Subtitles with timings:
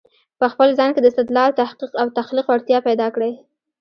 [0.39, 3.31] په خپل ځان کې د استدلال، تحقیق او تخليق وړتیا پیدا کړی